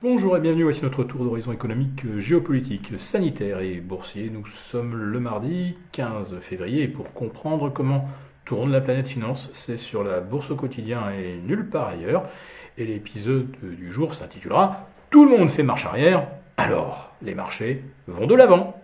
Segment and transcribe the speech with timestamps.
[0.00, 4.30] Bonjour et bienvenue, voici notre tour d'horizon économique, géopolitique, sanitaire et boursier.
[4.30, 8.08] Nous sommes le mardi 15 février pour comprendre comment
[8.44, 12.28] tourne la planète finance, c'est sur la bourse au quotidien et nulle part ailleurs.
[12.76, 18.28] Et l'épisode du jour s'intitulera Tout le monde fait marche arrière, alors les marchés vont
[18.28, 18.80] de l'avant.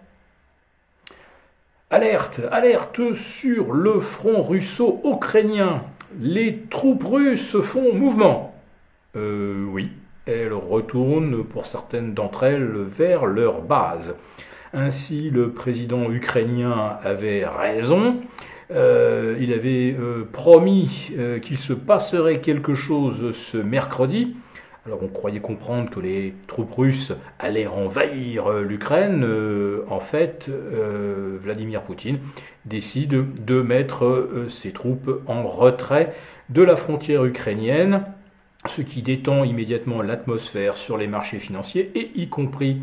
[1.91, 5.85] Alerte, alerte sur le front russo-ukrainien.
[6.19, 8.53] Les troupes russes font mouvement.
[9.15, 9.93] Euh, oui,
[10.27, 14.15] elles retournent pour certaines d'entre elles vers leur base.
[14.73, 18.17] Ainsi, le président ukrainien avait raison.
[18.71, 24.35] Euh, il avait euh, promis euh, qu'il se passerait quelque chose ce mercredi.
[24.87, 29.27] Alors on croyait comprendre que les troupes russes allaient envahir l'Ukraine.
[29.89, 30.51] en fait,
[31.41, 32.19] Vladimir Poutine
[32.67, 36.13] décide de mettre ses troupes en retrait
[36.51, 38.03] de la frontière ukrainienne
[38.67, 42.79] ce qui détend immédiatement l'atmosphère sur les marchés financiers et y compris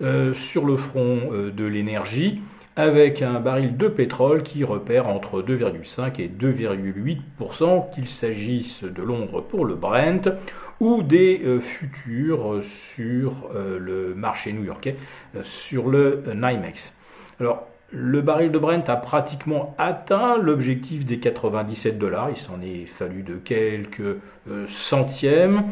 [0.00, 2.40] euh, sur le front euh, de l'énergie
[2.76, 9.40] avec un baril de pétrole qui repère entre 2,5 et 2,8%, qu'il s'agisse de Londres
[9.40, 10.30] pour le Brent
[10.78, 14.96] ou des euh, futurs sur le marché new-yorkais,
[15.42, 16.96] sur le NYMEX.
[17.40, 22.30] Alors, le baril de Brent a pratiquement atteint l'objectif des 97 dollars.
[22.30, 25.64] Il s'en est fallu de quelques euh, centièmes.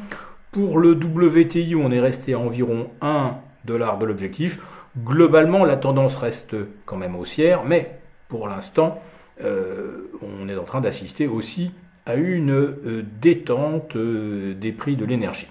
[0.50, 4.60] Pour le WTI, on est resté à environ 1 dollar de l'objectif.
[4.98, 6.56] Globalement, la tendance reste
[6.86, 9.02] quand même haussière, mais pour l'instant,
[9.42, 11.72] euh, on est en train d'assister aussi
[12.06, 15.48] à une euh, détente des prix de l'énergie.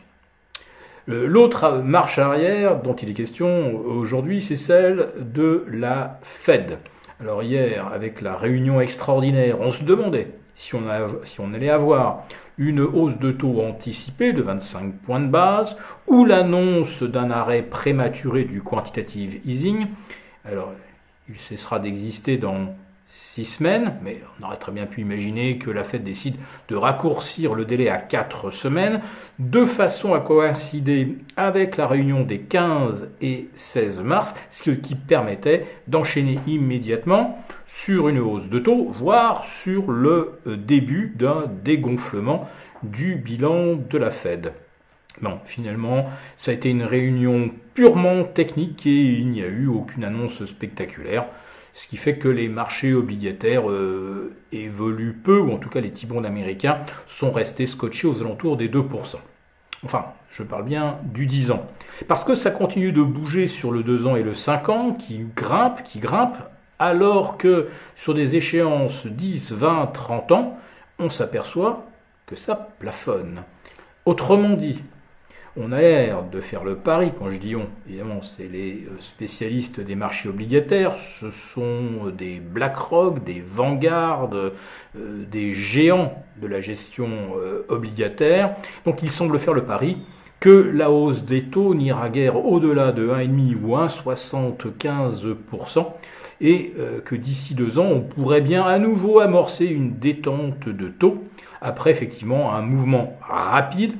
[1.07, 6.79] Euh, l'autre marche arrière dont il est question aujourd'hui, c'est celle de la Fed.
[7.19, 10.83] Alors hier, avec la réunion extraordinaire, on se demandait si on,
[11.23, 12.23] si on allait avoir
[12.57, 18.45] une hausse de taux anticipée de 25 points de base ou l'annonce d'un arrêt prématuré
[18.45, 19.87] du quantitative easing.
[20.43, 20.71] Alors,
[21.29, 22.75] il cessera d'exister dans
[23.05, 26.37] six semaines, mais on aurait très bien pu imaginer que la Fed décide
[26.69, 29.01] de raccourcir le délai à quatre semaines,
[29.37, 35.67] de façon à coïncider avec la réunion des 15 et 16 mars, ce qui permettait
[35.87, 37.37] d'enchaîner immédiatement
[37.67, 42.49] sur une hausse de taux, voire sur le début d'un dégonflement
[42.81, 44.53] du bilan de la Fed.
[45.21, 50.03] Bon, finalement, ça a été une réunion purement technique et il n'y a eu aucune
[50.03, 51.25] annonce spectaculaire
[51.75, 55.91] ce qui fait que les marchés obligataires euh, évoluent peu, ou en tout cas les
[55.91, 58.85] T-bonds américains sont restés scotchés aux alentours des 2%.
[59.83, 61.67] Enfin, je parle bien du 10 ans.
[62.07, 65.25] Parce que ça continue de bouger sur le 2 ans et le 5 ans, qui
[65.35, 66.39] grimpent, qui grimpent,
[66.79, 70.57] alors que sur des échéances 10, 20, 30 ans,
[70.97, 71.85] on s'aperçoit
[72.25, 73.43] que ça plafonne.
[74.05, 74.81] Autrement dit,
[75.57, 78.97] on a l'air de faire le pari, quand je dis on, évidemment, c'est les euh,
[78.99, 84.51] spécialistes des marchés obligataires, ce sont des BlackRock, des Vanguard, euh,
[84.95, 87.07] des géants de la gestion
[87.37, 88.55] euh, obligataire.
[88.85, 89.99] Donc il semble faire le pari
[90.41, 95.93] que la hausse des taux n'ira guère au-delà de 1,5 ou 1,75%,
[96.41, 96.73] et
[97.05, 101.23] que d'ici deux ans, on pourrait bien à nouveau amorcer une détente de taux,
[101.61, 103.93] après effectivement un mouvement rapide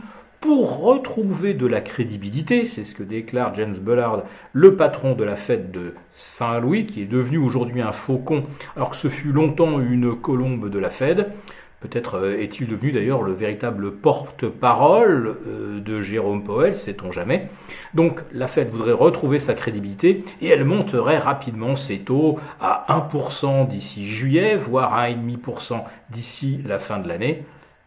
[0.46, 5.38] pour retrouver de la crédibilité, c'est ce que déclare James Bullard, le patron de la
[5.38, 8.44] fête de Saint-Louis, qui est devenu aujourd'hui un faucon,
[8.76, 11.32] alors que ce fut longtemps une colombe de la Fed.
[11.80, 17.50] Peut-être euh, est-il devenu d'ailleurs le véritable porte-parole euh, de Jérôme Powell, sait-on jamais.
[17.96, 23.68] Donc la Fed voudrait retrouver sa crédibilité et elle monterait rapidement ses taux à 1%
[23.68, 25.82] d'ici juillet, voire à 1,5%
[26.12, 27.46] d'ici la fin de l'année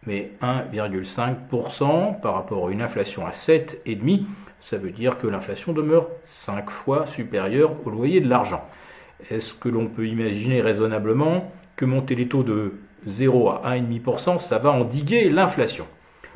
[0.08, 4.24] mais 1,5% par rapport à une inflation à 7,5%,
[4.58, 8.64] ça veut dire que l'inflation demeure 5 fois supérieure au loyer de l'argent.
[9.30, 12.72] Est-ce que l'on peut imaginer raisonnablement que monter les taux de
[13.06, 15.86] 0 à 1,5%, ça va endiguer l'inflation?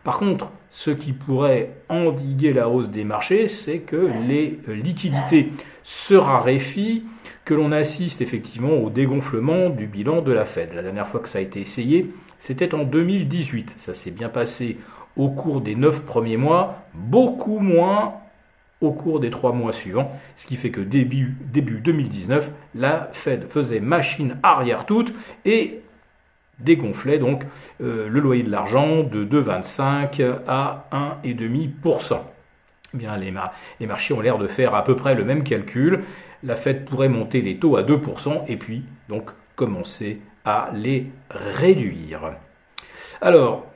[0.05, 5.51] Par contre, ce qui pourrait endiguer la hausse des marchés, c'est que les liquidités
[5.83, 7.05] se raréfient,
[7.47, 10.75] que l'on assiste effectivement au dégonflement du bilan de la Fed.
[10.75, 12.11] La dernière fois que ça a été essayé,
[12.43, 13.77] c'était en 2018.
[13.79, 14.77] Ça s'est bien passé
[15.17, 18.15] au cours des neuf premiers mois, beaucoup moins
[18.81, 23.45] au cours des trois mois suivants, ce qui fait que début, début 2019, la Fed
[23.45, 25.83] faisait machine arrière toute et
[26.59, 27.45] dégonflait donc
[27.81, 30.89] euh, le loyer de l'argent de 2,25 à
[31.25, 32.19] 1,5%.
[32.95, 33.33] Eh bien, les,
[33.79, 36.03] les marchés ont l'air de faire à peu près le même calcul.
[36.43, 39.31] La Fed pourrait monter les taux à 2% et puis donc
[39.63, 42.33] commencer à les réduire.
[43.21, 43.67] Alors,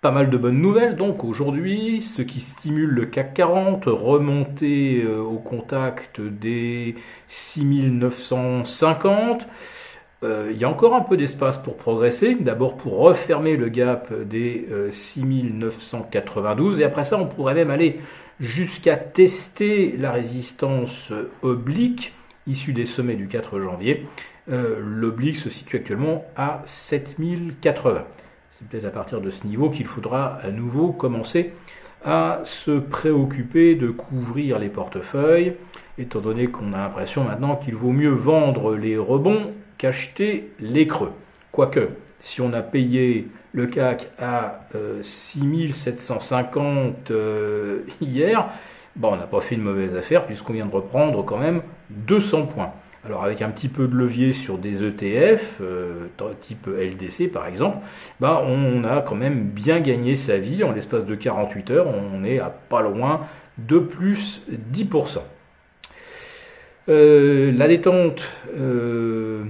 [0.00, 5.20] Pas mal de bonnes nouvelles donc aujourd'hui, ce qui stimule le CAC 40, remonter euh,
[5.22, 6.94] au contact des
[7.28, 9.48] 6950.
[10.22, 14.12] Euh, il y a encore un peu d'espace pour progresser, d'abord pour refermer le gap
[14.12, 17.98] des 6992 et après ça on pourrait même aller
[18.38, 22.12] jusqu'à tester la résistance oblique
[22.46, 24.06] issue des sommets du 4 janvier.
[24.50, 28.04] Euh, l'oblique se situe actuellement à 7080.
[28.52, 31.52] C'est peut-être à partir de ce niveau qu'il faudra à nouveau commencer
[32.04, 35.54] à se préoccuper de couvrir les portefeuilles,
[35.96, 41.12] étant donné qu'on a l'impression maintenant qu'il vaut mieux vendre les rebonds qu'acheter les creux.
[41.50, 41.88] Quoique,
[42.20, 44.66] si on a payé le CAC à
[45.02, 48.50] 6750 euh, euh, hier,
[48.96, 52.46] bon, on n'a pas fait une mauvaise affaire puisqu'on vient de reprendre quand même 200
[52.46, 52.72] points.
[53.06, 56.06] Alors avec un petit peu de levier sur des ETF, euh,
[56.40, 57.78] type LDC par exemple,
[58.18, 62.24] bah on a quand même bien gagné sa vie en l'espace de 48 heures, on
[62.24, 63.26] est à pas loin
[63.58, 64.40] de plus
[64.72, 65.18] 10%.
[66.88, 68.22] Euh, la détente
[68.56, 69.44] euh,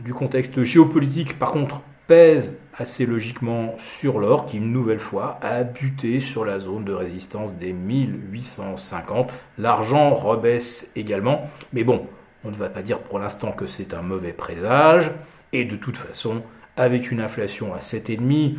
[0.00, 5.62] du contexte géopolitique par contre pèse assez logiquement sur l'or qui une nouvelle fois a
[5.64, 9.30] buté sur la zone de résistance des 1850.
[9.58, 12.06] L'argent rebaisse également, mais bon,
[12.44, 15.10] on ne va pas dire pour l'instant que c'est un mauvais présage.
[15.52, 16.42] Et de toute façon,
[16.76, 18.56] avec une inflation à 7,5,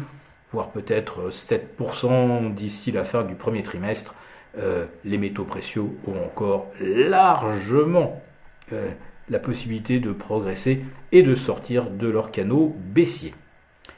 [0.52, 4.16] voire peut-être 7% d'ici la fin du premier trimestre,
[4.58, 8.22] euh, les métaux précieux ont encore largement
[8.74, 8.90] euh,
[9.30, 13.34] la possibilité de progresser et de sortir de leur canot baissier.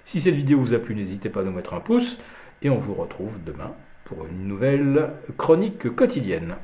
[0.09, 2.17] Si cette vidéo vous a plu, n'hésitez pas à nous mettre un pouce
[2.63, 3.75] et on vous retrouve demain
[4.05, 6.55] pour une nouvelle chronique quotidienne.